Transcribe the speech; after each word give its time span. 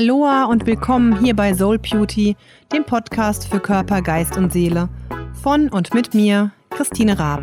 Aloha 0.00 0.46
und 0.46 0.64
willkommen 0.64 1.22
hier 1.22 1.36
bei 1.36 1.52
Soul 1.52 1.78
Beauty, 1.78 2.34
dem 2.72 2.84
Podcast 2.86 3.46
für 3.46 3.60
Körper, 3.60 4.00
Geist 4.00 4.34
und 4.38 4.50
Seele. 4.50 4.88
Von 5.42 5.68
und 5.68 5.92
mit 5.92 6.14
mir, 6.14 6.52
Christine 6.70 7.18
Raab. 7.18 7.42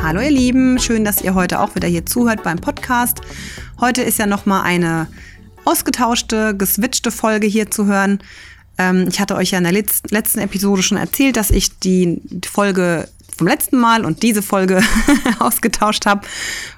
Hallo 0.00 0.20
ihr 0.20 0.30
Lieben, 0.30 0.78
schön, 0.78 1.04
dass 1.04 1.20
ihr 1.22 1.34
heute 1.34 1.58
auch 1.58 1.74
wieder 1.74 1.88
hier 1.88 2.06
zuhört 2.06 2.44
beim 2.44 2.60
Podcast. 2.60 3.20
Heute 3.80 4.02
ist 4.02 4.20
ja 4.20 4.26
noch 4.26 4.46
mal 4.46 4.62
eine 4.62 5.08
ausgetauschte, 5.64 6.56
geswitchte 6.56 7.10
Folge 7.10 7.48
hier 7.48 7.68
zu 7.68 7.86
hören. 7.86 8.20
Ähm, 8.78 9.06
ich 9.08 9.20
hatte 9.20 9.36
euch 9.36 9.50
ja 9.50 9.58
in 9.58 9.64
der 9.64 9.72
letzten 9.72 10.38
Episode 10.38 10.82
schon 10.82 10.98
erzählt, 10.98 11.36
dass 11.36 11.50
ich 11.50 11.78
die 11.78 12.20
Folge 12.50 13.08
vom 13.36 13.46
letzten 13.46 13.78
Mal 13.78 14.04
und 14.04 14.22
diese 14.22 14.42
Folge 14.42 14.82
ausgetauscht 15.38 16.06
habe, 16.06 16.26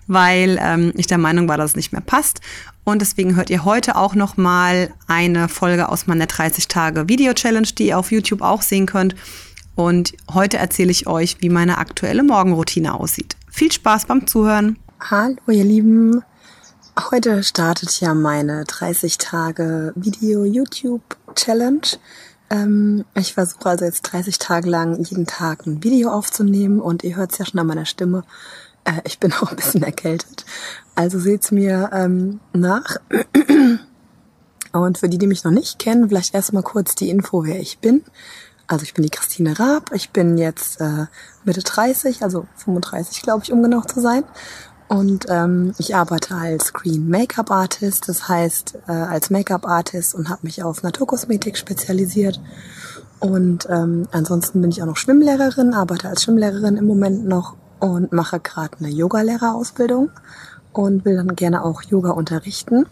weil 0.06 0.59
ähm, 0.61 0.92
ich 0.97 1.06
der 1.06 1.19
Meinung 1.19 1.48
war, 1.48 1.56
dass 1.56 1.73
es 1.73 1.77
nicht 1.77 1.92
mehr 1.92 2.01
passt. 2.01 2.41
Und 2.84 3.01
deswegen 3.01 3.37
hört 3.37 3.51
ihr 3.51 3.65
heute 3.65 3.97
auch 3.97 4.15
noch 4.15 4.37
mal 4.37 4.92
eine 5.06 5.48
Folge 5.48 5.89
aus 5.89 6.06
meiner 6.06 6.27
30 6.27 6.69
Tage 6.69 7.09
Video 7.09 7.34
Challenge, 7.34 7.69
die 7.79 7.89
ihr 7.89 7.98
auf 7.98 8.11
YouTube 8.11 8.42
auch 8.42 8.62
sehen 8.62 8.87
könnt. 8.87 9.15
Und 9.77 10.15
heute 10.33 10.56
erzähle 10.56 10.91
ich 10.91 11.06
euch, 11.06 11.37
wie 11.41 11.51
meine 11.51 11.78
aktuelle 11.78 12.25
Morgenroutine 12.25 12.95
aussieht. 12.95 13.37
Viel 13.48 13.70
Spaß 13.70 14.06
beim 14.06 14.27
Zuhören. 14.27 14.77
Hallo 15.11 15.37
ihr 15.48 15.65
Lieben, 15.65 16.25
Heute 17.12 17.45
startet 17.45 18.01
ja 18.01 18.12
meine 18.12 18.65
30 18.65 19.19
Tage 19.19 19.92
Video 19.95 20.45
YouTube 20.45 21.17
Challenge. 21.34 21.98
Ähm, 22.50 23.05
ich 23.14 23.34
versuche 23.34 23.69
also 23.69 23.84
jetzt 23.84 24.02
30 24.02 24.38
Tage 24.38 24.69
lang 24.69 25.02
jeden 25.05 25.27
Tag 25.27 25.66
ein 25.66 25.82
Video 25.82 26.10
aufzunehmen 26.10 26.80
und 26.80 27.05
ihr 27.05 27.16
hört 27.16 27.33
es 27.33 27.39
ja 27.39 27.44
schon 27.44 27.61
an 27.61 27.66
meiner 27.66 27.86
Stimme. 27.86 28.25
Äh, 28.84 29.00
ich 29.05 29.19
bin 29.19 29.33
auch 29.41 29.50
ein 29.50 29.56
bisschen 29.56 29.83
erkältet. 29.83 30.44
Also 30.94 31.19
seht's 31.19 31.50
mir 31.50 31.91
ähm, 31.92 32.41
nach. 32.53 32.97
Und 34.72 34.98
für 34.98 35.08
die, 35.08 35.19
die 35.19 35.27
mich 35.27 35.44
noch 35.44 35.50
nicht 35.50 35.78
kennen, 35.78 36.08
vielleicht 36.08 36.34
erstmal 36.34 36.62
kurz 36.62 36.94
die 36.94 37.08
Info, 37.08 37.44
wer 37.44 37.58
ich 37.58 37.78
bin. 37.78 38.05
Also 38.66 38.83
ich 38.83 38.92
bin 38.92 39.03
die 39.03 39.10
Christine 39.10 39.58
Raab. 39.58 39.92
Ich 39.94 40.10
bin 40.10 40.36
jetzt 40.36 40.81
äh, 40.81 41.06
Mitte 41.44 41.62
30, 41.62 42.22
also 42.22 42.47
35 42.56 43.22
glaube 43.22 43.44
ich, 43.44 43.53
um 43.53 43.62
genau 43.62 43.81
zu 43.81 44.00
sein. 44.00 44.25
Und 44.89 45.27
ähm, 45.28 45.75
ich 45.78 45.94
arbeite 45.94 46.34
als 46.34 46.67
Screen 46.67 47.08
Make-up 47.08 47.50
Artist, 47.50 48.08
das 48.08 48.28
heißt 48.28 48.78
äh, 48.89 48.92
als 48.92 49.28
Make-up 49.28 49.67
Artist 49.67 50.14
und 50.14 50.31
habe 50.31 50.41
mich 50.42 50.62
auf 50.62 50.83
Naturkosmetik 50.83 51.58
spezialisiert. 51.58 52.41
Und 53.20 53.69
ähm, 53.70 54.09
ansonsten 54.12 54.62
bin 54.62 54.70
ich 54.70 54.81
auch 54.83 54.86
noch 54.86 54.97
Schwimmlehrerin, 54.97 55.75
arbeite 55.75 56.09
als 56.09 56.22
Schwimmlehrerin 56.22 56.77
im 56.77 56.86
Moment 56.86 57.27
noch 57.27 57.56
und 57.81 58.12
mache 58.12 58.41
gerade 58.41 58.78
eine 58.78 58.89
Yogalehrerausbildung 58.89 60.11
und 60.72 61.05
will 61.05 61.16
dann 61.16 61.36
gerne 61.36 61.64
auch 61.64 61.83
Yoga 61.83 62.11
unterrichten. 62.11 62.86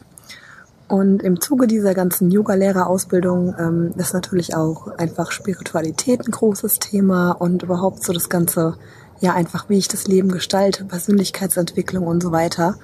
Und 0.88 1.22
im 1.22 1.40
Zuge 1.40 1.66
dieser 1.66 1.94
ganzen 1.94 2.30
Yoga-Lehrerausbildung 2.30 3.54
ähm, 3.58 3.92
ist 3.96 4.14
natürlich 4.14 4.54
auch 4.54 4.86
einfach 4.98 5.32
Spiritualität 5.32 6.20
ein 6.20 6.30
großes 6.30 6.78
Thema 6.78 7.32
und 7.32 7.64
überhaupt 7.64 8.04
so 8.04 8.12
das 8.12 8.28
ganze 8.28 8.76
ja 9.20 9.34
einfach, 9.34 9.68
wie 9.68 9.78
ich 9.78 9.88
das 9.88 10.06
Leben 10.06 10.30
gestalte, 10.30 10.84
Persönlichkeitsentwicklung 10.84 12.06
und 12.06 12.22
so 12.22 12.32
weiter. 12.32 12.78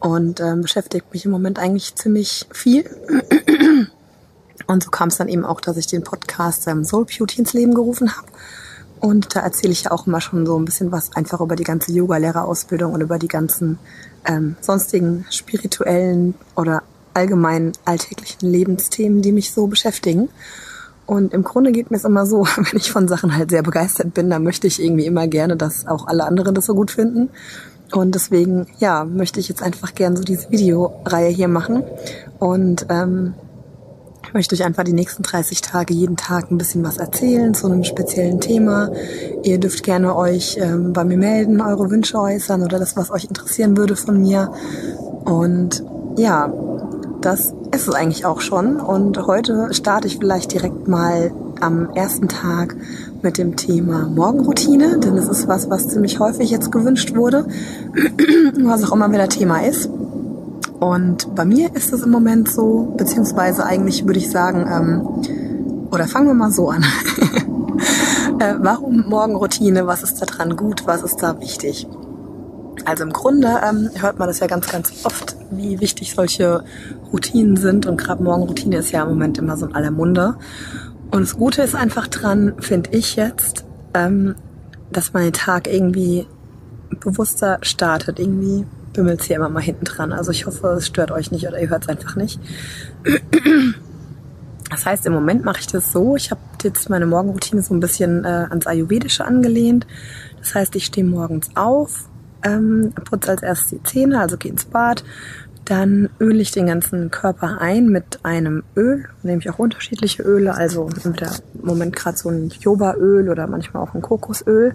Und 0.00 0.40
ähm, 0.40 0.62
beschäftigt 0.62 1.12
mich 1.12 1.24
im 1.24 1.32
Moment 1.32 1.58
eigentlich 1.58 1.94
ziemlich 1.96 2.46
viel. 2.52 2.88
Und 4.66 4.82
so 4.82 4.90
kam 4.90 5.08
es 5.08 5.16
dann 5.16 5.28
eben 5.28 5.44
auch, 5.44 5.60
dass 5.60 5.76
ich 5.76 5.86
den 5.86 6.04
Podcast 6.04 6.68
ähm, 6.68 6.84
Soul 6.84 7.06
Beauty 7.06 7.40
ins 7.40 7.52
Leben 7.52 7.74
gerufen 7.74 8.14
habe. 8.16 8.28
Und 9.00 9.34
da 9.34 9.40
erzähle 9.40 9.72
ich 9.72 9.84
ja 9.84 9.92
auch 9.92 10.06
immer 10.06 10.20
schon 10.20 10.44
so 10.44 10.58
ein 10.58 10.64
bisschen 10.64 10.92
was 10.92 11.14
einfach 11.14 11.40
über 11.40 11.56
die 11.56 11.64
ganze 11.64 11.92
Yoga-Lehrerausbildung 11.92 12.92
und 12.92 13.00
über 13.00 13.18
die 13.18 13.28
ganzen 13.28 13.78
ähm, 14.26 14.56
sonstigen 14.60 15.24
spirituellen 15.30 16.34
oder 16.56 16.82
allgemeinen 17.14 17.72
alltäglichen 17.84 18.48
Lebensthemen, 18.48 19.22
die 19.22 19.32
mich 19.32 19.52
so 19.52 19.68
beschäftigen. 19.68 20.28
Und 21.08 21.32
im 21.32 21.42
Grunde 21.42 21.72
geht 21.72 21.90
mir 21.90 21.96
es 21.96 22.04
immer 22.04 22.26
so, 22.26 22.44
wenn 22.56 22.78
ich 22.78 22.92
von 22.92 23.08
Sachen 23.08 23.34
halt 23.34 23.50
sehr 23.50 23.62
begeistert 23.62 24.12
bin, 24.12 24.28
dann 24.28 24.44
möchte 24.44 24.66
ich 24.66 24.80
irgendwie 24.80 25.06
immer 25.06 25.26
gerne, 25.26 25.56
dass 25.56 25.86
auch 25.86 26.06
alle 26.06 26.24
anderen 26.24 26.54
das 26.54 26.66
so 26.66 26.74
gut 26.74 26.90
finden. 26.90 27.30
Und 27.92 28.14
deswegen, 28.14 28.66
ja, 28.78 29.06
möchte 29.06 29.40
ich 29.40 29.48
jetzt 29.48 29.62
einfach 29.62 29.94
gerne 29.94 30.18
so 30.18 30.22
diese 30.22 30.50
Videoreihe 30.50 31.30
hier 31.30 31.48
machen. 31.48 31.82
Und 32.38 32.84
ähm, 32.90 33.32
möchte 34.34 34.54
euch 34.54 34.64
einfach 34.64 34.84
die 34.84 34.92
nächsten 34.92 35.22
30 35.22 35.62
Tage 35.62 35.94
jeden 35.94 36.18
Tag 36.18 36.50
ein 36.50 36.58
bisschen 36.58 36.84
was 36.84 36.98
erzählen 36.98 37.54
zu 37.54 37.68
einem 37.68 37.84
speziellen 37.84 38.42
Thema. 38.42 38.90
Ihr 39.42 39.58
dürft 39.58 39.84
gerne 39.84 40.14
euch 40.14 40.58
ähm, 40.60 40.92
bei 40.92 41.04
mir 41.04 41.16
melden, 41.16 41.62
eure 41.62 41.90
Wünsche 41.90 42.18
äußern 42.18 42.62
oder 42.62 42.78
das, 42.78 42.98
was 42.98 43.10
euch 43.10 43.24
interessieren 43.24 43.78
würde 43.78 43.96
von 43.96 44.20
mir. 44.20 44.52
Und 45.24 45.82
ja, 46.18 46.52
das 47.28 47.52
ist 47.74 47.86
es 47.86 47.94
eigentlich 47.94 48.24
auch 48.24 48.40
schon. 48.40 48.80
Und 48.80 49.26
heute 49.26 49.68
starte 49.72 50.06
ich 50.06 50.16
vielleicht 50.16 50.50
direkt 50.50 50.88
mal 50.88 51.30
am 51.60 51.90
ersten 51.90 52.26
Tag 52.26 52.74
mit 53.20 53.36
dem 53.36 53.54
Thema 53.54 54.08
Morgenroutine, 54.08 54.98
denn 54.98 55.14
es 55.18 55.28
ist 55.28 55.46
was, 55.46 55.68
was 55.68 55.88
ziemlich 55.88 56.20
häufig 56.20 56.50
jetzt 56.50 56.72
gewünscht 56.72 57.14
wurde, 57.14 57.46
was 58.62 58.82
auch 58.84 58.94
immer 58.94 59.12
wieder 59.12 59.28
Thema 59.28 59.58
ist. 59.58 59.90
Und 60.80 61.34
bei 61.34 61.44
mir 61.44 61.74
ist 61.76 61.92
es 61.92 62.02
im 62.02 62.10
Moment 62.10 62.50
so, 62.50 62.94
beziehungsweise 62.96 63.66
eigentlich 63.66 64.06
würde 64.06 64.20
ich 64.20 64.30
sagen, 64.30 64.66
ähm, 64.66 65.88
oder 65.90 66.06
fangen 66.06 66.28
wir 66.28 66.34
mal 66.34 66.50
so 66.50 66.70
an. 66.70 66.82
äh, 68.38 68.54
warum 68.58 69.04
Morgenroutine? 69.06 69.86
Was 69.86 70.02
ist 70.02 70.22
da 70.22 70.24
dran 70.24 70.56
gut? 70.56 70.86
Was 70.86 71.02
ist 71.02 71.22
da 71.22 71.38
wichtig? 71.40 71.86
Also 72.84 73.04
im 73.04 73.12
Grunde 73.12 73.60
ähm, 73.68 73.90
hört 73.94 74.18
man 74.18 74.28
das 74.28 74.40
ja 74.40 74.46
ganz, 74.46 74.68
ganz 74.68 75.04
oft, 75.04 75.36
wie 75.50 75.80
wichtig 75.80 76.14
solche 76.14 76.64
Routinen 77.12 77.56
sind. 77.56 77.86
Und 77.86 77.96
gerade 77.96 78.22
Morgenroutine 78.22 78.76
ist 78.76 78.90
ja 78.90 79.02
im 79.02 79.10
Moment 79.10 79.38
immer 79.38 79.56
so 79.56 79.66
in 79.66 79.74
aller 79.74 79.90
Munde. 79.90 80.36
Und 81.10 81.22
das 81.22 81.36
Gute 81.36 81.62
ist 81.62 81.74
einfach 81.74 82.06
dran, 82.06 82.54
finde 82.58 82.90
ich 82.92 83.16
jetzt, 83.16 83.64
ähm, 83.94 84.34
dass 84.90 85.12
den 85.12 85.32
Tag 85.32 85.66
irgendwie 85.72 86.26
bewusster 87.00 87.58
startet. 87.62 88.18
Irgendwie 88.18 88.66
bimmelt 88.92 89.20
es 89.20 89.26
hier 89.26 89.36
immer 89.36 89.48
mal 89.48 89.62
hinten 89.62 89.84
dran. 89.84 90.12
Also 90.12 90.30
ich 90.30 90.46
hoffe, 90.46 90.68
es 90.78 90.86
stört 90.86 91.10
euch 91.10 91.30
nicht 91.30 91.46
oder 91.46 91.60
ihr 91.60 91.70
hört 91.70 91.84
es 91.84 91.88
einfach 91.88 92.16
nicht. 92.16 92.40
Das 94.70 94.84
heißt, 94.84 95.06
im 95.06 95.14
Moment 95.14 95.44
mache 95.44 95.60
ich 95.60 95.66
das 95.66 95.92
so. 95.92 96.16
Ich 96.16 96.30
habe 96.30 96.40
jetzt 96.62 96.90
meine 96.90 97.06
Morgenroutine 97.06 97.62
so 97.62 97.74
ein 97.74 97.80
bisschen 97.80 98.24
äh, 98.24 98.46
ans 98.50 98.66
Ayurvedische 98.66 99.24
angelehnt. 99.24 99.86
Das 100.38 100.54
heißt, 100.54 100.76
ich 100.76 100.84
stehe 100.86 101.06
morgens 101.06 101.48
auf, 101.54 102.08
ähm, 102.42 102.92
putze 103.04 103.30
als 103.30 103.42
erstes 103.42 103.70
die 103.70 103.82
Zähne, 103.82 104.20
also 104.20 104.36
gehe 104.36 104.52
ins 104.52 104.64
Bad. 104.64 105.04
Dann 105.64 106.08
öle 106.18 106.40
ich 106.40 106.50
den 106.50 106.66
ganzen 106.66 107.10
Körper 107.10 107.60
ein 107.60 107.88
mit 107.88 108.20
einem 108.22 108.62
Öl, 108.74 109.04
nehme 109.22 109.40
ich 109.40 109.50
auch 109.50 109.58
unterschiedliche 109.58 110.22
Öle, 110.22 110.54
also 110.54 110.88
im 111.04 111.14
Moment 111.62 111.94
gerade 111.94 112.16
so 112.16 112.30
ein 112.30 112.48
Jobaöl 112.48 113.28
oder 113.28 113.46
manchmal 113.46 113.82
auch 113.82 113.94
ein 113.94 114.00
Kokosöl. 114.00 114.74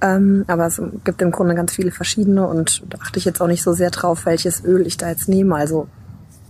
Ähm, 0.00 0.44
aber 0.46 0.66
es 0.66 0.80
gibt 1.04 1.20
im 1.20 1.30
Grunde 1.30 1.54
ganz 1.54 1.74
viele 1.74 1.90
verschiedene 1.90 2.46
und 2.46 2.84
da 2.88 2.98
achte 3.02 3.18
ich 3.18 3.24
jetzt 3.24 3.42
auch 3.42 3.48
nicht 3.48 3.62
so 3.62 3.72
sehr 3.72 3.90
drauf, 3.90 4.26
welches 4.26 4.64
Öl 4.64 4.86
ich 4.86 4.96
da 4.96 5.10
jetzt 5.10 5.28
nehme. 5.28 5.56
Also 5.56 5.88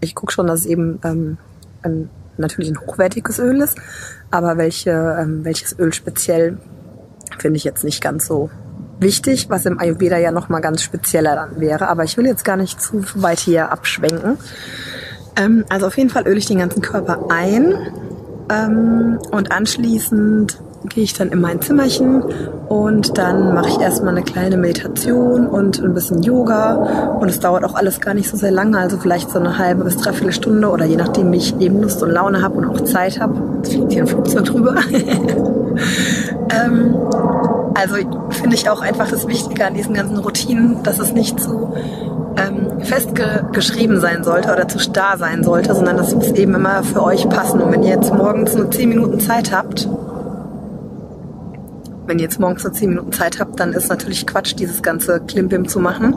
ich 0.01 0.15
gucke 0.15 0.33
schon, 0.33 0.47
dass 0.47 0.61
es 0.61 0.67
eben 0.67 1.01
ähm, 1.03 1.39
ein, 1.83 2.11
natürlich 2.37 2.71
ein 2.71 2.81
hochwertiges 2.81 3.39
Öl 3.39 3.61
ist, 3.61 3.79
aber 4.31 4.59
welche, 4.59 5.17
ähm, 5.19 5.45
welches 5.45 5.77
Öl 5.79 5.93
speziell 5.93 6.59
finde 7.39 7.57
ich 7.57 7.65
jetzt 7.65 7.85
nicht 7.85 8.03
ganz 8.03 8.27
so 8.27 8.51
wichtig, 9.01 9.49
was 9.51 9.67
im 9.67 9.79
Ayurveda 9.79 10.19
ja 10.19 10.31
nochmal 10.33 10.61
ganz 10.61 10.83
spezieller 10.83 11.35
dann 11.35 11.61
wäre. 11.61 11.89
Aber 11.89 12.05
ich 12.05 12.17
will 12.17 12.27
jetzt 12.27 12.45
gar 12.45 12.57
nicht 12.57 12.81
zu 12.81 13.05
weit 13.15 13.39
hier 13.41 13.71
abschwenken. 13.71 14.39
Ähm, 15.37 15.65
also 15.69 15.87
auf 15.87 15.97
jeden 15.97 16.11
Fall 16.11 16.27
öle 16.27 16.39
ich 16.39 16.47
den 16.47 16.59
ganzen 16.59 16.83
Körper 16.83 17.27
ein 17.31 17.75
ähm, 18.51 19.19
und 19.31 19.53
anschließend 19.53 20.59
gehe 20.89 21.05
ich 21.05 21.13
dann 21.13 21.29
in 21.29 21.41
mein 21.41 21.61
Zimmerchen 21.61 22.23
und 22.69 23.19
dann 23.19 23.53
mache 23.53 23.69
ich 23.69 23.81
erstmal 23.81 24.17
eine 24.17 24.25
kleine 24.25 24.57
Meditation 24.57 25.47
und 25.47 25.83
ein 25.83 25.93
bisschen 25.93 26.23
Yoga 26.23 26.75
und 27.21 27.29
es 27.29 27.41
dauert 27.41 27.65
auch 27.65 27.75
alles 27.75 28.01
gar 28.01 28.15
nicht 28.15 28.31
so 28.31 28.37
sehr 28.37 28.53
lange, 28.53 28.79
also 28.79 28.97
vielleicht 28.97 29.31
so 29.31 29.39
eine 29.39 29.59
halbe 29.59 29.85
bis 29.85 29.97
dreiviertel 29.97 30.33
Stunde 30.33 30.69
oder 30.69 30.85
je 30.85 30.97
nachdem, 30.97 31.33
wie 31.33 31.39
ich 31.39 31.59
eben 31.61 31.83
Lust 31.83 32.03
und 32.03 32.11
Laune 32.11 32.43
habe 32.43 32.55
und 32.55 32.65
auch 32.67 32.81
Zeit 32.83 33.21
habe. 33.21 33.35
Jetzt 33.57 33.73
fliegt 33.73 33.93
hier 33.93 34.03
ein 34.03 34.07
Flugzeug 34.07 34.45
drüber. 34.45 34.77
ähm, 36.51 36.95
also 37.79 37.95
finde 38.31 38.57
ich 38.57 38.69
auch 38.69 38.81
einfach 38.81 39.09
das 39.09 39.29
Wichtige 39.29 39.65
an 39.65 39.75
diesen 39.75 39.95
ganzen 39.95 40.19
Routinen, 40.19 40.83
dass 40.83 40.99
es 40.99 41.13
nicht 41.13 41.39
zu 41.39 41.73
ähm, 42.37 42.81
festgeschrieben 42.81 44.01
sein 44.01 44.25
sollte 44.25 44.53
oder 44.53 44.67
zu 44.67 44.81
starr 44.81 45.17
sein 45.17 45.45
sollte, 45.45 45.75
sondern 45.75 45.97
das 45.97 46.13
muss 46.13 46.33
eben 46.33 46.57
immer 46.57 46.83
für 46.83 47.05
euch 47.05 47.29
passen. 47.29 47.61
Und 47.61 47.71
wenn 47.71 47.85
ihr 47.85 47.91
jetzt 47.91 48.13
morgens 48.13 48.57
nur 48.57 48.69
10 48.69 48.89
Minuten 48.89 49.21
Zeit 49.21 49.53
habt, 49.53 49.89
wenn 52.07 52.19
ihr 52.19 52.25
jetzt 52.25 52.41
morgens 52.41 52.65
nur 52.65 52.73
10 52.73 52.89
Minuten 52.89 53.13
Zeit 53.13 53.39
habt, 53.39 53.61
dann 53.61 53.73
ist 53.73 53.89
natürlich 53.89 54.27
Quatsch, 54.27 54.55
dieses 54.59 54.83
ganze 54.83 55.21
Klimbim 55.21 55.69
zu 55.69 55.79
machen. 55.79 56.17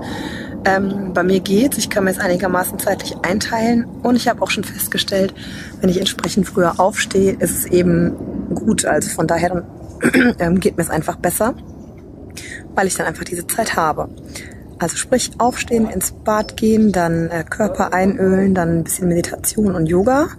Ähm, 0.65 1.11
bei 1.13 1.21
mir 1.21 1.41
geht's, 1.41 1.77
ich 1.77 1.91
kann 1.91 2.05
mir 2.05 2.11
es 2.11 2.19
einigermaßen 2.19 2.79
zeitlich 2.79 3.15
einteilen 3.21 3.85
und 4.01 4.15
ich 4.15 4.27
habe 4.27 4.41
auch 4.41 4.49
schon 4.49 4.63
festgestellt, 4.63 5.33
wenn 5.79 5.89
ich 5.89 5.99
entsprechend 5.99 6.47
früher 6.47 6.79
aufstehe, 6.79 7.33
ist 7.33 7.55
es 7.55 7.65
eben 7.65 8.15
gut. 8.55 8.85
Also 8.85 9.09
von 9.09 9.27
daher 9.27 9.63
ähm, 10.39 10.59
geht 10.59 10.77
mir 10.77 10.83
es 10.83 10.89
einfach 10.89 11.15
besser, 11.15 11.55
weil 12.75 12.87
ich 12.87 12.95
dann 12.95 13.07
einfach 13.07 13.23
diese 13.23 13.47
Zeit 13.47 13.75
habe. 13.75 14.09
Also 14.79 14.97
sprich, 14.97 15.31
aufstehen, 15.37 15.87
ins 15.87 16.11
Bad 16.11 16.57
gehen, 16.57 16.91
dann 16.91 17.29
äh, 17.29 17.43
Körper 17.47 17.93
einölen, 17.93 18.55
dann 18.55 18.79
ein 18.79 18.83
bisschen 18.83 19.09
Meditation 19.09 19.75
und 19.75 19.85
Yoga. 19.85 20.29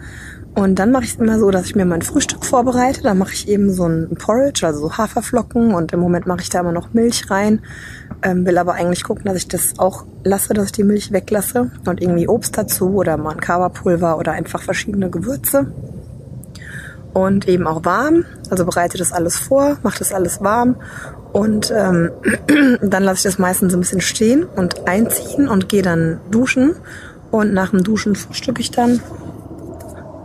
Und 0.55 0.79
dann 0.79 0.91
mache 0.91 1.05
ich 1.05 1.15
es 1.15 1.21
immer 1.21 1.39
so, 1.39 1.51
dass 1.51 1.67
ich 1.67 1.77
mir 1.77 1.87
mein 1.87 2.03
Frühstück 2.03 2.45
vorbereite. 2.45 3.03
Dann 3.03 3.17
mache 3.17 3.33
ich 3.33 3.49
eben 3.49 3.73
so 3.73 3.87
ein 3.87 4.17
Porridge, 4.19 4.67
also 4.67 4.81
so 4.81 4.99
Haferflocken. 4.99 5.73
Und 5.73 5.93
im 5.93 6.01
Moment 6.01 6.27
mache 6.27 6.41
ich 6.43 6.51
da 6.51 6.61
immer 6.61 6.73
noch 6.73 6.93
Milch 6.93 7.31
rein. 7.31 7.61
Ähm, 8.23 8.45
will 8.45 8.59
aber 8.59 8.75
eigentlich 8.75 9.05
gucken, 9.05 9.25
dass 9.25 9.37
ich 9.37 9.49
das 9.49 9.79
auch 9.79 10.05
lasse, 10.25 10.53
dass 10.53 10.67
ich 10.67 10.73
die 10.73 10.85
Milch 10.85 11.13
weglasse. 11.13 11.71
Und 11.87 12.03
irgendwie 12.03 12.29
Obst 12.29 12.59
dazu 12.59 12.95
oder 12.95 13.17
mal 13.17 13.31
ein 13.31 13.41
Kava-Pulver 13.41 14.19
oder 14.19 14.33
einfach 14.33 14.63
verschiedene 14.63 15.09
Gewürze. 15.09 15.73
Und 17.15 17.47
eben 17.47 17.67
auch 17.67 17.85
warm. 17.85 18.25
Also 18.51 18.65
bereite 18.65 18.97
das 18.97 19.13
alles 19.13 19.37
vor, 19.37 19.77
mache 19.83 19.99
das 19.99 20.13
alles 20.13 20.43
warm. 20.43 20.77
Und 21.33 21.71
ähm, 21.71 22.11
dann 22.83 23.05
lasse 23.05 23.17
ich 23.17 23.23
das 23.23 23.39
meistens 23.39 23.75
ein 23.75 23.81
bisschen 23.81 24.01
stehen 24.01 24.45
und 24.45 24.89
einziehen 24.89 25.49
und 25.49 25.69
gehe 25.69 25.83
dann 25.83 26.21
duschen. 26.31 26.77
Und 27.31 27.53
nach 27.53 27.71
dem 27.71 27.83
Duschen 27.83 28.15
frühstücke 28.15 28.61
ich 28.61 28.71
dann 28.71 29.01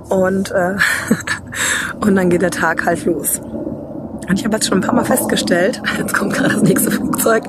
und, 0.09 0.51
äh, 0.51 0.75
und 2.01 2.15
dann 2.15 2.29
geht 2.29 2.41
der 2.41 2.51
Tag 2.51 2.85
halt 2.85 3.05
los. 3.05 3.39
Und 4.29 4.39
ich 4.39 4.45
habe 4.45 4.55
jetzt 4.55 4.67
schon 4.67 4.79
ein 4.79 4.81
paar 4.81 4.95
Mal 4.95 5.05
festgestellt, 5.05 5.81
jetzt 5.97 6.13
kommt 6.13 6.33
gerade 6.33 6.53
das 6.53 6.63
nächste 6.63 6.91
Flugzeug. 6.91 7.43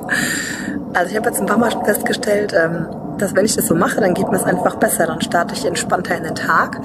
Also 0.93 1.11
ich 1.11 1.17
habe 1.17 1.29
jetzt 1.29 1.39
ein 1.39 1.45
paar 1.45 1.57
Mal 1.57 1.71
festgestellt, 1.83 2.53
ähm, 2.57 2.87
dass 3.17 3.35
wenn 3.35 3.45
ich 3.45 3.55
das 3.55 3.67
so 3.67 3.75
mache, 3.75 3.99
dann 3.99 4.13
geht 4.13 4.29
mir 4.29 4.37
es 4.37 4.43
einfach 4.43 4.75
besser. 4.75 5.07
Dann 5.07 5.21
starte 5.21 5.53
ich 5.53 5.65
entspannter 5.65 6.15
in 6.15 6.23
den 6.23 6.35
Tag 6.35 6.79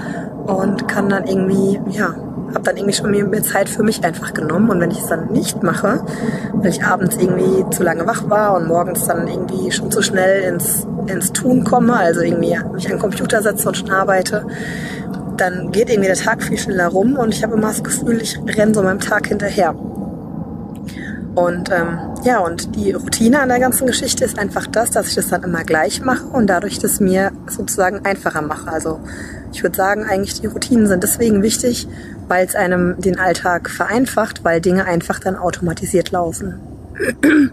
und 0.46 0.88
kann 0.88 1.08
dann 1.08 1.26
irgendwie, 1.26 1.80
ja, 1.90 2.14
habe 2.52 2.62
dann 2.62 2.76
irgendwie 2.76 2.94
schon 2.94 3.10
mehr, 3.10 3.24
mehr 3.24 3.42
Zeit 3.42 3.68
für 3.68 3.82
mich 3.82 4.04
einfach 4.04 4.34
genommen. 4.34 4.70
Und 4.70 4.80
wenn 4.80 4.90
ich 4.90 5.00
es 5.00 5.06
dann 5.06 5.32
nicht 5.32 5.62
mache, 5.62 6.04
weil 6.52 6.70
ich 6.70 6.84
abends 6.84 7.16
irgendwie 7.16 7.64
zu 7.70 7.82
lange 7.82 8.06
wach 8.06 8.28
war 8.28 8.54
und 8.56 8.66
morgens 8.66 9.06
dann 9.06 9.26
irgendwie 9.26 9.70
schon 9.70 9.90
zu 9.90 10.02
schnell 10.02 10.42
ins, 10.52 10.86
ins 11.06 11.32
Tun 11.32 11.64
komme, 11.64 11.96
also 11.96 12.20
irgendwie 12.20 12.56
mich 12.72 12.86
an 12.86 12.92
den 12.92 12.98
Computer 12.98 13.42
setze 13.42 13.68
und 13.68 13.76
schon 13.76 13.90
arbeite, 13.90 14.46
dann 15.36 15.72
geht 15.72 15.90
irgendwie 15.90 16.08
der 16.08 16.16
Tag 16.16 16.42
viel 16.42 16.58
schneller 16.58 16.88
rum 16.88 17.16
und 17.16 17.34
ich 17.34 17.42
habe 17.42 17.54
immer 17.54 17.68
das 17.68 17.82
Gefühl, 17.82 18.20
ich 18.20 18.38
renne 18.56 18.74
so 18.74 18.82
meinem 18.82 19.00
Tag 19.00 19.26
hinterher. 19.26 19.74
Und 21.34 21.70
ähm, 21.72 21.98
ja, 22.22 22.38
und 22.38 22.76
die 22.76 22.92
Routine 22.92 23.40
an 23.40 23.48
der 23.48 23.58
ganzen 23.58 23.88
Geschichte 23.88 24.24
ist 24.24 24.38
einfach 24.38 24.68
das, 24.68 24.90
dass 24.90 25.08
ich 25.08 25.16
das 25.16 25.28
dann 25.28 25.42
immer 25.42 25.64
gleich 25.64 26.00
mache 26.00 26.24
und 26.26 26.46
dadurch 26.46 26.78
das 26.78 27.00
mir 27.00 27.32
sozusagen 27.48 28.04
einfacher 28.04 28.42
mache. 28.42 28.70
Also 28.70 29.00
ich 29.52 29.62
würde 29.62 29.76
sagen, 29.76 30.04
eigentlich 30.04 30.40
die 30.40 30.46
Routinen 30.46 30.86
sind 30.86 31.02
deswegen 31.02 31.42
wichtig, 31.42 31.88
weil 32.28 32.46
es 32.46 32.54
einem 32.54 33.00
den 33.00 33.18
Alltag 33.18 33.70
vereinfacht, 33.70 34.44
weil 34.44 34.60
Dinge 34.60 34.84
einfach 34.84 35.18
dann 35.18 35.36
automatisiert 35.36 36.10
laufen. 36.10 36.60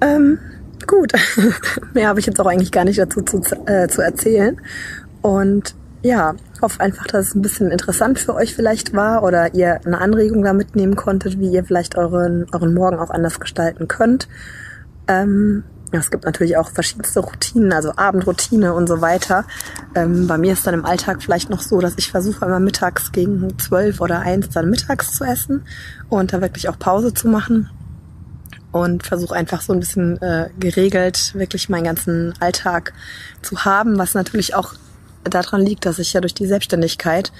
ähm, 0.00 0.38
gut, 0.86 1.12
mehr 1.94 2.08
habe 2.08 2.20
ich 2.20 2.26
jetzt 2.26 2.40
auch 2.40 2.46
eigentlich 2.46 2.72
gar 2.72 2.84
nicht 2.84 2.98
dazu 2.98 3.22
zu, 3.22 3.38
äh, 3.66 3.88
zu 3.88 4.02
erzählen. 4.02 4.60
Und 5.22 5.74
ja, 6.02 6.34
hoffe 6.60 6.80
einfach, 6.80 7.06
dass 7.06 7.28
es 7.28 7.34
ein 7.34 7.42
bisschen 7.42 7.70
interessant 7.70 8.18
für 8.18 8.34
euch 8.34 8.54
vielleicht 8.54 8.92
war 8.94 9.22
oder 9.22 9.54
ihr 9.54 9.80
eine 9.84 10.00
Anregung 10.00 10.42
da 10.42 10.52
mitnehmen 10.52 10.96
konntet, 10.96 11.38
wie 11.38 11.50
ihr 11.50 11.64
vielleicht 11.64 11.96
euren, 11.96 12.46
euren 12.52 12.74
Morgen 12.74 12.98
auch 12.98 13.10
anders 13.10 13.40
gestalten 13.40 13.88
könnt. 13.88 14.28
Ähm, 15.08 15.64
es 16.00 16.10
gibt 16.10 16.24
natürlich 16.24 16.56
auch 16.56 16.70
verschiedenste 16.70 17.20
Routinen, 17.20 17.72
also 17.72 17.92
Abendroutine 17.96 18.74
und 18.74 18.88
so 18.88 19.00
weiter. 19.00 19.44
Ähm, 19.94 20.26
bei 20.26 20.38
mir 20.38 20.52
ist 20.52 20.66
dann 20.66 20.74
im 20.74 20.84
Alltag 20.84 21.22
vielleicht 21.22 21.50
noch 21.50 21.60
so, 21.60 21.80
dass 21.80 21.94
ich 21.96 22.10
versuche 22.10 22.44
immer 22.44 22.60
mittags 22.60 23.12
gegen 23.12 23.58
zwölf 23.58 24.00
oder 24.00 24.20
eins 24.20 24.50
dann 24.50 24.70
mittags 24.70 25.12
zu 25.12 25.24
essen 25.24 25.66
und 26.08 26.32
da 26.32 26.40
wirklich 26.40 26.68
auch 26.68 26.78
Pause 26.78 27.14
zu 27.14 27.28
machen 27.28 27.70
und 28.72 29.06
versuche 29.06 29.36
einfach 29.36 29.60
so 29.60 29.72
ein 29.72 29.80
bisschen 29.80 30.20
äh, 30.20 30.50
geregelt 30.58 31.32
wirklich 31.34 31.68
meinen 31.68 31.84
ganzen 31.84 32.34
Alltag 32.40 32.92
zu 33.40 33.64
haben, 33.64 33.98
was 33.98 34.14
natürlich 34.14 34.54
auch 34.54 34.74
daran 35.22 35.62
liegt, 35.62 35.86
dass 35.86 35.98
ich 35.98 36.12
ja 36.12 36.20
durch 36.20 36.34
die 36.34 36.46
Selbstständigkeit 36.46 37.32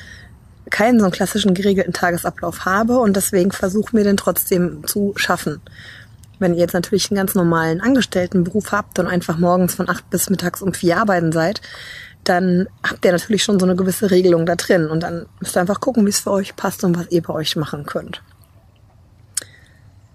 keinen 0.71 0.99
so 0.99 1.07
einen 1.07 1.13
klassischen 1.13 1.55
geregelten 1.55 1.93
Tagesablauf 1.93 2.65
habe 2.65 2.99
und 2.99 3.17
deswegen 3.17 3.51
versuche 3.51 3.95
mir 3.95 4.05
den 4.05 4.17
trotzdem 4.17 4.87
zu 4.87 5.13
schaffen. 5.17 5.61
Wenn 6.39 6.55
ihr 6.55 6.61
jetzt 6.61 6.75
natürlich 6.75 7.11
einen 7.11 7.19
ganz 7.19 7.35
normalen 7.35 7.81
Angestelltenberuf 7.81 8.73
habt 8.73 8.99
und 8.99 9.07
einfach 9.07 9.39
morgens 9.39 9.75
von 9.75 9.89
acht 9.89 10.09
bis 10.11 10.31
mittags 10.31 10.63
um 10.63 10.75
vier 10.75 10.99
arbeiten 10.99 11.33
seid, 11.33 11.61
dann 12.25 12.69
habt 12.83 13.05
ihr 13.05 13.13
natürlich 13.13 13.45
schon 13.45 13.61
so 13.61 13.67
eine 13.67 13.77
gewisse 13.77 14.11
Regelung 14.11 14.47
da 14.47 14.57
drin 14.57 14.89
und 14.89 15.03
dann 15.03 15.27
müsst 15.41 15.57
ihr 15.57 15.61
einfach 15.61 15.81
gucken, 15.81 16.05
wie 16.07 16.11
es 16.11 16.21
für 16.21 16.31
euch 16.31 16.57
passt 16.57 16.83
und 16.85 16.97
was 16.99 17.11
ihr 17.11 17.23
bei 17.23 17.35
euch 17.35 17.57
machen 17.57 17.85
könnt. 17.87 18.23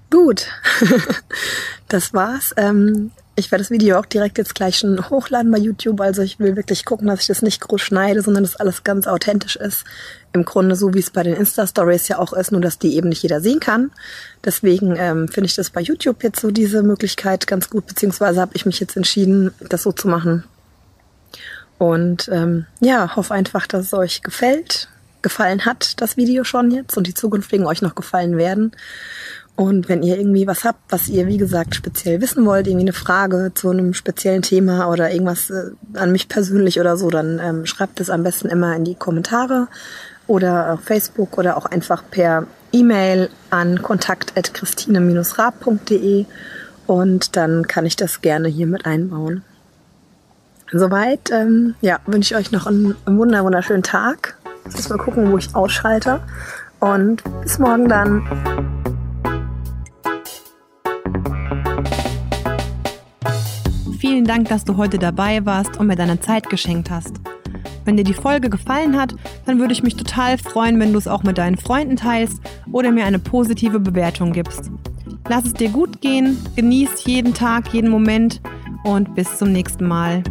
Gut, 0.09 0.47
das 1.87 2.13
war's. 2.13 2.53
Ähm, 2.57 3.11
ich 3.39 3.51
werde 3.51 3.63
das 3.63 3.71
Video 3.71 3.97
auch 3.97 4.05
direkt 4.05 4.37
jetzt 4.37 4.53
gleich 4.53 4.77
schon 4.77 5.09
hochladen 5.09 5.51
bei 5.51 5.57
YouTube. 5.57 6.01
Also 6.01 6.21
ich 6.21 6.39
will 6.39 6.55
wirklich 6.55 6.85
gucken, 6.85 7.07
dass 7.07 7.21
ich 7.21 7.27
das 7.27 7.41
nicht 7.41 7.61
groß 7.61 7.81
schneide, 7.81 8.21
sondern 8.21 8.43
dass 8.43 8.57
alles 8.57 8.83
ganz 8.83 9.07
authentisch 9.07 9.55
ist. 9.55 9.85
Im 10.33 10.45
Grunde 10.45 10.75
so, 10.75 10.93
wie 10.93 10.99
es 10.99 11.09
bei 11.09 11.23
den 11.23 11.35
Insta-Stories 11.35 12.07
ja 12.09 12.19
auch 12.19 12.33
ist, 12.33 12.51
nur 12.51 12.61
dass 12.61 12.77
die 12.77 12.95
eben 12.95 13.09
nicht 13.09 13.23
jeder 13.23 13.41
sehen 13.41 13.59
kann. 13.59 13.91
Deswegen 14.45 14.95
ähm, 14.97 15.27
finde 15.27 15.47
ich 15.47 15.55
das 15.55 15.69
bei 15.69 15.81
YouTube 15.81 16.23
jetzt 16.23 16.41
so 16.41 16.51
diese 16.51 16.83
Möglichkeit 16.83 17.47
ganz 17.47 17.69
gut, 17.69 17.87
beziehungsweise 17.87 18.41
habe 18.41 18.51
ich 18.55 18.65
mich 18.65 18.79
jetzt 18.79 18.95
entschieden, 18.95 19.51
das 19.59 19.83
so 19.83 19.91
zu 19.91 20.07
machen. 20.07 20.43
Und 21.77 22.29
ähm, 22.31 22.65
ja, 22.81 23.15
hoffe 23.15 23.33
einfach, 23.33 23.65
dass 23.65 23.85
es 23.85 23.93
euch 23.93 24.21
gefällt, 24.21 24.89
gefallen 25.21 25.65
hat, 25.65 26.01
das 26.01 26.17
Video 26.17 26.43
schon 26.43 26.71
jetzt 26.71 26.97
und 26.97 27.07
die 27.07 27.13
zukünftigen 27.13 27.65
euch 27.65 27.81
noch 27.81 27.95
gefallen 27.95 28.37
werden. 28.37 28.73
Und 29.59 29.89
wenn 29.89 30.03
ihr 30.03 30.17
irgendwie 30.17 30.47
was 30.47 30.63
habt, 30.63 30.79
was 30.87 31.09
ihr, 31.09 31.27
wie 31.27 31.35
gesagt, 31.35 31.75
speziell 31.75 32.21
wissen 32.21 32.45
wollt, 32.45 32.65
irgendwie 32.65 32.85
eine 32.85 32.93
Frage 32.93 33.51
zu 33.53 33.69
einem 33.69 33.93
speziellen 33.93 34.41
Thema 34.41 34.89
oder 34.89 35.11
irgendwas 35.11 35.49
äh, 35.49 35.71
an 35.95 36.13
mich 36.13 36.29
persönlich 36.29 36.79
oder 36.79 36.95
so, 36.95 37.09
dann 37.09 37.41
ähm, 37.43 37.65
schreibt 37.65 37.99
es 37.99 38.09
am 38.09 38.23
besten 38.23 38.47
immer 38.47 38.73
in 38.77 38.85
die 38.85 38.95
Kommentare 38.95 39.67
oder 40.27 40.75
auf 40.75 40.79
Facebook 40.79 41.37
oder 41.37 41.57
auch 41.57 41.65
einfach 41.65 42.05
per 42.09 42.47
E-Mail 42.71 43.29
an 43.49 43.81
kontakt.christine-rab.de 43.81 46.25
und 46.87 47.35
dann 47.35 47.67
kann 47.67 47.85
ich 47.85 47.97
das 47.97 48.21
gerne 48.21 48.47
hier 48.47 48.65
mit 48.65 48.85
einbauen. 48.85 49.43
Soweit, 50.71 51.31
ähm, 51.31 51.75
ja, 51.81 51.99
wünsche 52.05 52.33
ich 52.33 52.39
euch 52.39 52.53
noch 52.53 52.65
einen, 52.65 52.95
wunder 53.05 53.43
wunderschönen 53.43 53.83
Tag. 53.83 54.37
Jetzt 54.63 54.89
mal 54.89 54.97
gucken, 54.97 55.29
wo 55.29 55.37
ich 55.37 55.53
ausschalte. 55.53 56.21
Und 56.79 57.21
bis 57.41 57.59
morgen 57.59 57.89
dann. 57.89 58.78
Vielen 64.09 64.25
Dank, 64.25 64.49
dass 64.49 64.65
du 64.65 64.75
heute 64.75 64.97
dabei 64.97 65.45
warst 65.45 65.77
und 65.77 65.85
mir 65.85 65.95
deine 65.95 66.19
Zeit 66.19 66.49
geschenkt 66.49 66.89
hast. 66.89 67.17
Wenn 67.85 67.95
dir 67.95 68.03
die 68.03 68.15
Folge 68.15 68.49
gefallen 68.49 68.99
hat, 68.99 69.13
dann 69.45 69.59
würde 69.59 69.71
ich 69.71 69.83
mich 69.83 69.97
total 69.97 70.39
freuen, 70.39 70.79
wenn 70.79 70.93
du 70.93 70.97
es 70.97 71.07
auch 71.07 71.21
mit 71.21 71.37
deinen 71.37 71.57
Freunden 71.57 71.95
teilst 71.95 72.41
oder 72.71 72.89
mir 72.89 73.05
eine 73.05 73.19
positive 73.19 73.79
Bewertung 73.79 74.31
gibst. 74.31 74.71
Lass 75.29 75.45
es 75.45 75.53
dir 75.53 75.69
gut 75.69 76.01
gehen, 76.01 76.43
genieß 76.55 77.05
jeden 77.05 77.35
Tag, 77.35 77.71
jeden 77.71 77.91
Moment 77.91 78.41
und 78.83 79.13
bis 79.13 79.37
zum 79.37 79.51
nächsten 79.51 79.87
Mal. 79.87 80.23